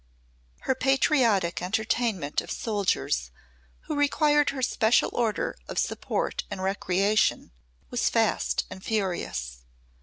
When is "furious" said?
8.83-9.59